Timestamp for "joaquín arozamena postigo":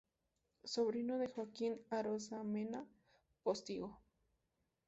1.27-3.99